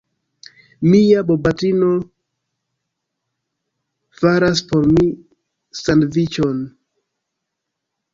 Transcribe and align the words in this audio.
Mia 0.91 1.19
bopatrino 1.31 1.89
faras 4.21 4.63
por 4.71 4.87
mi 4.95 5.05
sandviĉon. 5.81 6.65